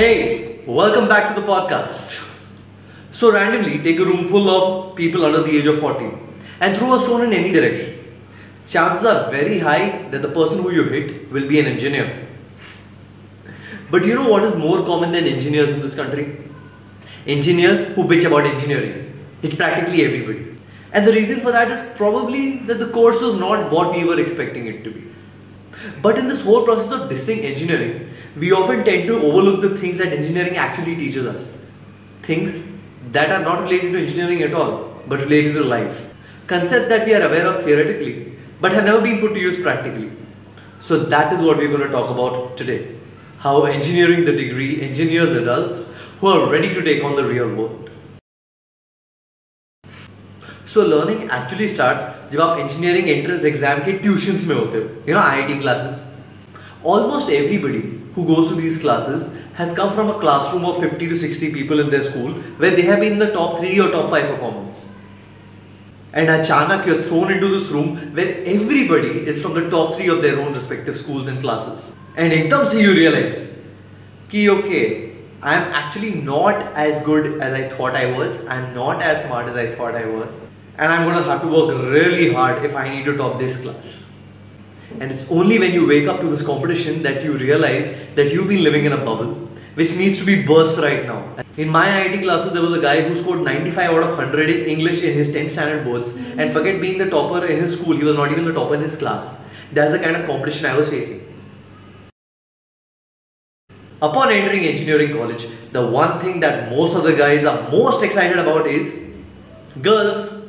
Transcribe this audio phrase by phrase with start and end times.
[0.00, 2.14] Hey, welcome back to the podcast.
[3.12, 6.06] So, randomly take a room full of people under the age of 40
[6.60, 7.98] and throw a stone in any direction.
[8.66, 12.26] Chances are very high that the person who you hit will be an engineer.
[13.90, 16.48] But you know what is more common than engineers in this country?
[17.26, 19.22] Engineers who bitch about engineering.
[19.42, 20.56] It's practically everybody.
[20.94, 24.18] And the reason for that is probably that the course was not what we were
[24.18, 25.10] expecting it to be.
[26.02, 29.98] But in this whole process of dissing engineering, we often tend to overlook the things
[29.98, 31.42] that engineering actually teaches us.
[32.26, 32.62] Things
[33.12, 35.96] that are not related to engineering at all, but related to life.
[36.46, 40.12] Concepts that we are aware of theoretically, but have never been put to use practically.
[40.80, 42.96] So that is what we're going to talk about today.
[43.38, 45.86] How engineering the degree engineers adults
[46.20, 47.90] who are ready to take on the real world.
[50.73, 55.15] So learning actually starts जब आप engineering entrance exam के tuitions में होते हो you
[55.15, 56.01] no IIT classes
[56.93, 57.83] almost everybody
[58.15, 59.23] who goes to these classes
[59.55, 62.33] has come from a classroom of 50 to 60 people in their school
[62.63, 64.75] where they have been in the top 3 or top 5 performers.
[66.13, 70.21] And achanak you're thrown into this room where everybody is from the top 3 of
[70.21, 71.83] their own respective schools and classes.
[72.15, 73.35] And ekdam se you realize
[74.29, 74.85] ki okay,
[75.41, 78.37] I am actually not as good as I thought I was.
[78.47, 80.29] I am not as smart as I thought I was
[80.80, 83.56] and I'm going to have to work really hard if I need to top this
[83.58, 83.86] class.
[84.98, 87.84] And it's only when you wake up to this competition that you realize
[88.16, 91.18] that you've been living in a bubble which needs to be burst right now.
[91.56, 94.68] In my IIT classes, there was a guy who scored 95 out of 100 in
[94.68, 96.52] English in his 10th standard boards and mm-hmm.
[96.52, 98.96] forget being the topper in his school, he was not even the topper in his
[98.96, 99.36] class.
[99.72, 101.26] That's the kind of competition I was facing.
[104.02, 108.38] Upon entering engineering college, the one thing that most of the guys are most excited
[108.38, 108.98] about is
[109.82, 110.39] girls.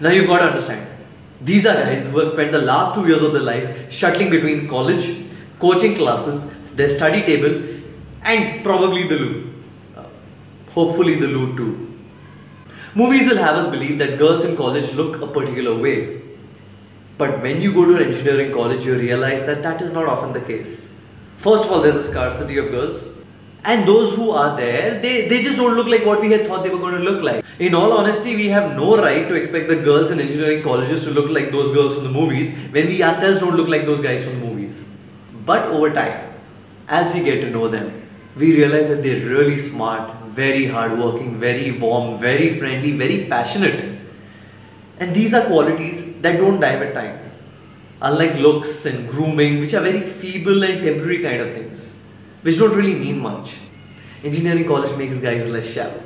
[0.00, 0.88] Now you've got to understand.
[1.40, 4.68] These are guys who have spent the last two years of their life shuttling between
[4.68, 5.26] college,
[5.58, 6.44] coaching classes,
[6.74, 7.82] their study table,
[8.22, 9.54] and probably the loo.
[9.96, 10.04] Uh,
[10.72, 11.82] hopefully, the loo too.
[12.94, 16.22] Movies will have us believe that girls in college look a particular way.
[17.18, 20.32] But when you go to an engineering college, you realize that that is not often
[20.32, 20.80] the case.
[21.38, 23.15] First of all, there's a scarcity of girls
[23.72, 26.62] and those who are there they, they just don't look like what we had thought
[26.62, 27.44] they were going to look like.
[27.58, 31.10] In all honesty we have no right to expect the girls in engineering colleges to
[31.10, 34.22] look like those girls from the movies when we ourselves don't look like those guys
[34.24, 34.84] from the movies.
[35.44, 36.34] But over time
[36.88, 37.90] as we get to know them
[38.36, 43.98] we realize that they're really smart very hardworking very warm very friendly very passionate.
[45.00, 47.18] And these are qualities that don't die with time.
[48.00, 51.95] Unlike looks and grooming which are very feeble and temporary kind of things
[52.46, 53.54] which don't really mean much.
[54.22, 56.02] Engineering college makes guys less shallow.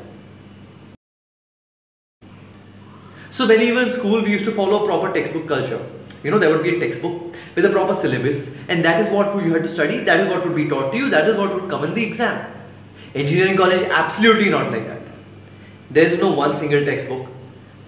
[3.30, 5.80] So when we were in school, we used to follow a proper textbook culture.
[6.22, 9.36] You know, there would be a textbook with a proper syllabus, and that is what
[9.44, 11.54] you had to study, that is what would be taught to you, that is what
[11.54, 12.50] would come in the exam.
[13.14, 15.02] Engineering college, absolutely not like that.
[15.90, 17.26] There is no one single textbook.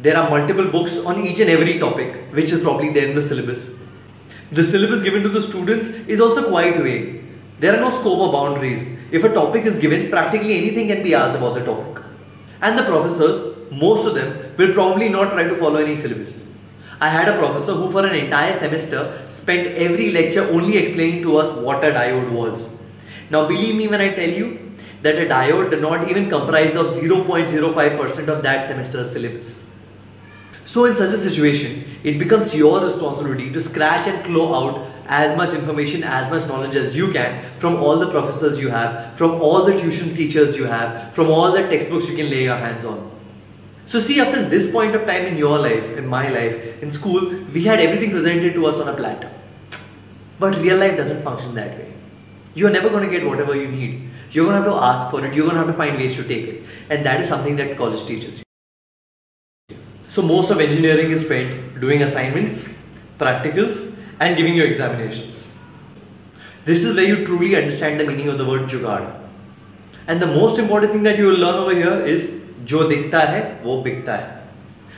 [0.00, 3.26] There are multiple books on each and every topic, which is probably there in the
[3.26, 3.66] syllabus.
[4.50, 7.21] The syllabus given to the students is also quite vague.
[7.60, 8.98] There are no scope or boundaries.
[9.12, 12.04] If a topic is given, practically anything can be asked about the topic.
[12.60, 16.42] And the professors, most of them, will probably not try to follow any syllabus.
[17.00, 21.36] I had a professor who for an entire semester spent every lecture only explaining to
[21.36, 22.68] us what a diode was.
[23.30, 26.94] Now believe me when I tell you that a diode did not even comprise of
[26.96, 29.48] 0.05% of that semester's syllabus.
[30.64, 35.36] So in such a situation, it becomes your responsibility to scratch and claw out as
[35.36, 39.40] much information, as much knowledge as you can from all the professors you have, from
[39.40, 42.84] all the tuition teachers you have, from all the textbooks you can lay your hands
[42.84, 43.10] on.
[43.86, 46.92] So see up till this point of time in your life, in my life, in
[46.92, 49.30] school, we had everything presented to us on a platter.
[50.38, 51.92] But real life doesn't function that way.
[52.54, 54.10] You're never going to get whatever you need.
[54.30, 55.34] You're going to have to ask for it.
[55.34, 56.64] You're going to have to find ways to take it.
[56.90, 59.76] And that is something that college teaches you.
[60.08, 62.62] So most of engineering is spent doing assignments,
[63.18, 65.36] practicals, and giving you examinations.
[66.64, 69.06] This is where you truly understand the meaning of the word jugaad.
[70.06, 72.28] And the most important thing that you will learn over here is
[72.64, 74.42] jo dikhta hai, wo bikta hai.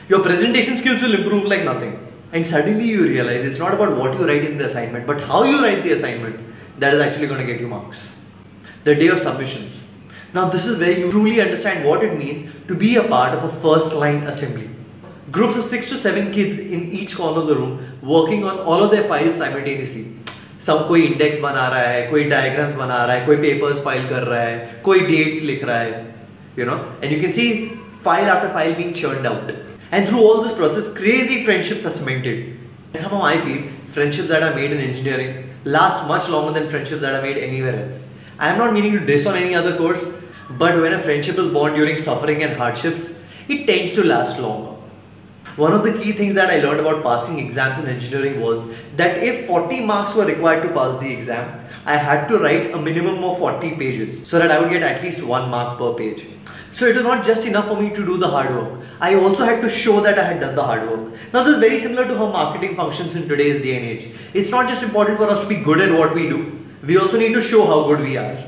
[0.09, 1.95] Your presentation skills will improve like nothing.
[2.33, 5.43] And suddenly you realize it's not about what you write in the assignment, but how
[5.43, 6.39] you write the assignment
[6.79, 7.97] that is actually going to get you marks.
[8.83, 9.79] The day of submissions.
[10.33, 13.43] Now this is where you truly understand what it means to be a part of
[13.51, 14.69] a first line assembly.
[15.31, 18.84] Groups of 6 to 7 kids in each corner of the room working on all
[18.84, 20.04] of their files simultaneously.
[20.66, 24.22] सब कोई index बना रहा है कोई diagrams बना रहा है कोई पेपर्स फाइल कर
[24.30, 26.08] रहा है कोई डेट्स लिख रहा है
[26.56, 27.48] you know and you can see
[28.06, 29.52] file after file being churned out
[29.98, 32.42] and through all this process crazy friendships are cemented
[32.92, 33.62] and somehow i feel
[33.94, 35.32] friendships that are made in engineering
[35.64, 38.02] last much longer than friendships that are made anywhere else.
[38.38, 40.02] I am not meaning to diss on any other course,
[40.58, 43.10] but when a friendship is born during suffering and hardships,
[43.48, 44.73] it tends to last longer.
[45.57, 48.59] One of the key things that I learned about passing exams in engineering was
[48.97, 52.77] that if 40 marks were required to pass the exam, I had to write a
[52.77, 56.25] minimum of 40 pages so that I would get at least one mark per page.
[56.73, 58.85] So it was not just enough for me to do the hard work.
[58.99, 61.13] I also had to show that I had done the hard work.
[61.31, 64.13] Now this is very similar to how marketing functions in today's day and age.
[64.33, 66.59] It's not just important for us to be good at what we do.
[66.83, 68.43] We also need to show how good we are.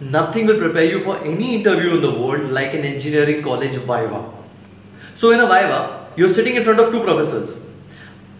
[0.00, 4.37] Nothing will prepare you for any interview in the world like an engineering college Viva.
[5.17, 7.57] So in a Viva, you're sitting in front of two professors.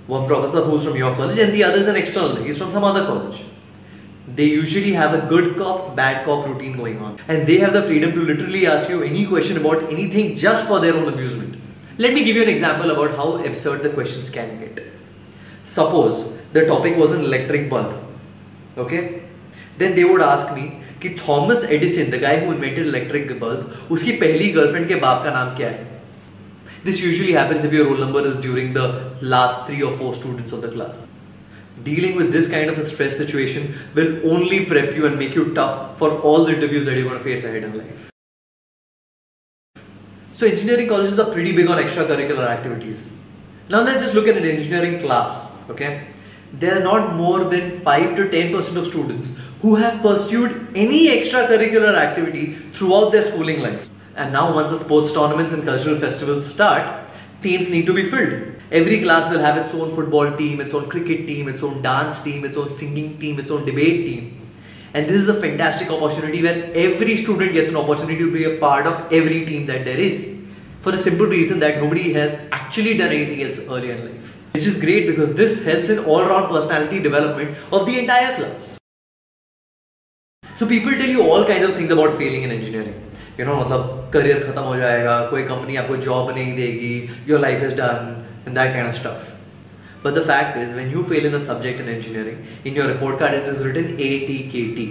[0.08, 2.84] One professor who's from your college and the other is an external, he's from some
[2.84, 3.44] other college.
[4.36, 7.20] They usually have a good cop, bad cop routine going on.
[7.28, 10.80] And they have the freedom to literally ask you any question about anything just for
[10.80, 11.60] their own amusement.
[11.98, 14.84] Let me give you an example about how absurd the questions can get.
[15.66, 18.02] Suppose the topic was an electric bulb.
[18.78, 19.24] Okay?
[19.78, 24.12] Then they would ask me कि Thomas Edison the guy who invented electric bulb उसकी
[24.20, 25.88] पहली girlfriend के बाप का नाम क्या है
[26.89, 30.53] this usually happens if your roll number is during the last three or four students
[30.53, 30.97] of the class.
[31.83, 35.53] Dealing with this kind of a stress situation will only prep you and make you
[35.53, 38.11] tough for all the interviews that you're going to face ahead in life.
[40.35, 42.97] So engineering colleges are pretty big on extracurricular activities.
[43.69, 46.09] Now let's just look at an engineering class, okay?
[46.55, 49.29] There are not more than 5 to 10% of students
[49.63, 53.89] who have pursued any extracurricular activity throughout their schooling life.
[54.15, 57.05] And now once the sports tournaments and cultural festivals start,
[57.43, 58.55] teams need to be filled.
[58.71, 62.19] Every class will have its own football team, its own cricket team, its own dance
[62.23, 64.49] team, its own singing team, its own debate team.
[64.95, 68.59] And this is a fantastic opportunity where every student gets an opportunity to be a
[68.59, 70.27] part of every team that there is.
[70.83, 74.31] For the simple reason that nobody has actually done anything else earlier in life.
[74.55, 78.78] Which is great because this helps in all-round personality development of the entire class.
[80.64, 82.94] So people tell you all kinds of things about failing in engineering.
[83.38, 87.66] You know, मतलब career खत्म हो जाएगा, कोई company आपको job नहीं देगी, your life
[87.70, 88.06] is done,
[88.46, 89.26] and that kind of stuff.
[90.04, 93.20] But the fact is, when you fail in a subject in engineering, in your report
[93.20, 94.88] card it is written ATKT.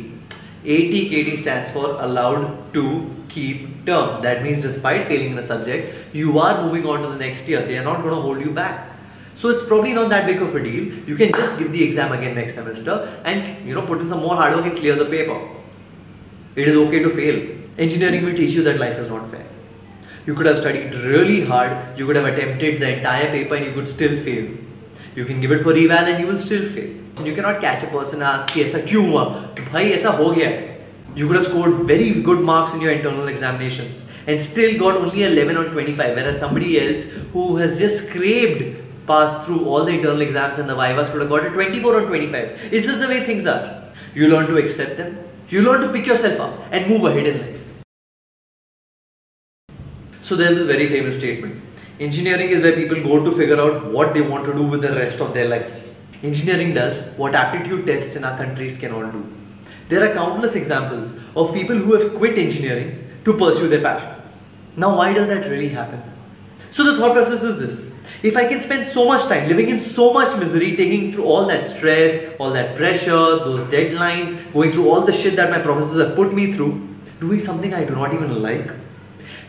[0.76, 2.86] ATKT stands for allowed to
[3.30, 4.22] keep term.
[4.28, 7.66] That means despite failing in a subject, you are moving on to the next year.
[7.66, 8.92] They are not going to hold you back.
[9.38, 10.84] So it's probably not that big of a deal.
[11.08, 14.20] You can just give the exam again next semester and you know put in some
[14.20, 15.38] more hard work and clear the paper.
[16.54, 17.58] It is okay to fail.
[17.78, 19.46] Engineering will teach you that life is not fair.
[20.26, 23.72] You could have studied really hard, you could have attempted the entire paper and you
[23.72, 24.48] could still fail.
[25.16, 27.26] You can give it for eval and you will still fail.
[27.26, 29.24] You cannot catch a person and ask कि ऐसा क्यों हुआ
[29.72, 30.52] भाई ऐसा हो गया
[31.16, 35.24] You could have scored very good marks in your internal examinations and still got only
[35.24, 38.62] 11 on 25 whereas somebody else who has just scraped
[39.07, 42.07] passed through all the internal exams and the vivas could have got a 24 on
[42.07, 42.73] 25.
[42.73, 43.91] Is this the way things are?
[44.13, 45.17] You learn to accept them,
[45.49, 47.57] you learn to pick yourself up and move ahead in life.
[50.23, 51.63] So there's this very famous statement.
[51.99, 54.91] Engineering is where people go to figure out what they want to do with the
[54.91, 55.95] rest of their lives.
[56.21, 59.25] Engineering does what aptitude tests in our countries cannot do.
[59.89, 64.21] There are countless examples of people who have quit engineering to pursue their passion.
[64.75, 66.03] Now why does that really happen?
[66.71, 67.91] So the thought process is this.
[68.23, 71.45] If I can spend so much time living in so much misery, taking through all
[71.47, 76.01] that stress, all that pressure, those deadlines, going through all the shit that my professors
[76.01, 78.71] have put me through, doing something I do not even like,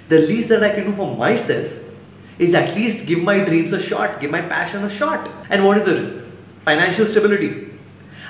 [0.08, 1.70] the least that I can do for myself
[2.38, 5.28] is at least give my dreams a shot, give my passion a shot.
[5.50, 6.14] And what is the risk?
[6.64, 7.78] Financial stability.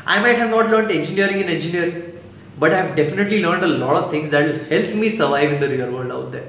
[0.06, 2.18] I might have not learned engineering in engineering,
[2.58, 5.68] but I've definitely learned a lot of things that will help me survive in the
[5.68, 6.48] real world out there.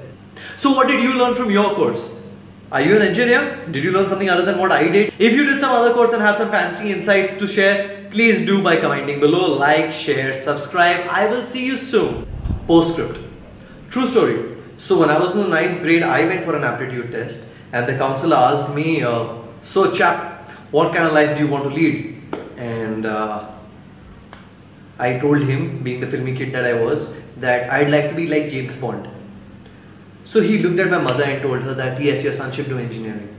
[0.58, 2.00] So what did you learn from your course?
[2.72, 3.66] Are you an engineer?
[3.72, 5.12] Did you learn something other than what I did?
[5.18, 8.62] If you did some other course and have some fancy insights to share, please do
[8.62, 11.08] by commenting below, like, share, subscribe.
[11.08, 12.28] I will see you soon.
[12.68, 13.18] Postscript.
[13.90, 14.56] True story.
[14.78, 17.40] So when I was in the ninth grade, I went for an aptitude test
[17.72, 21.64] and the counselor asked me, uh, so chap, what kind of life do you want
[21.64, 22.22] to lead?
[22.56, 23.50] And uh,
[25.00, 27.08] I told him, being the filmy kid that I was,
[27.38, 29.08] that I'd like to be like James Bond.
[30.24, 32.78] So he looked at my mother and told her that yes, your son should do
[32.78, 33.36] engineering.